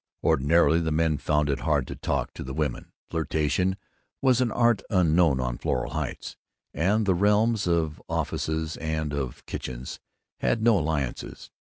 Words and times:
Ordinarily 0.23 0.79
the 0.81 0.91
men 0.91 1.19
found 1.19 1.47
it 1.47 1.59
hard 1.59 1.85
to 1.85 1.95
talk 1.95 2.33
to 2.33 2.41
the 2.43 2.55
women; 2.55 2.91
flirtation 3.11 3.77
was 4.19 4.41
an 4.41 4.51
art 4.51 4.81
unknown 4.89 5.39
on 5.39 5.59
Floral 5.59 5.91
Heights, 5.91 6.37
and 6.73 7.05
the 7.05 7.13
realms 7.13 7.67
of 7.67 8.01
offices 8.09 8.77
and 8.77 9.13
of 9.13 9.45
kitchens 9.45 9.99
had 10.39 10.63
no 10.63 10.79
alliances. 10.79 11.51